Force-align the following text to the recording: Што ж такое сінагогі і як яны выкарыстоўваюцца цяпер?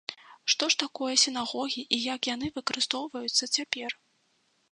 Што 0.53 0.67
ж 0.73 0.79
такое 0.83 1.13
сінагогі 1.23 1.81
і 1.97 2.01
як 2.13 2.21
яны 2.33 2.47
выкарыстоўваюцца 2.57 3.51
цяпер? 3.59 3.91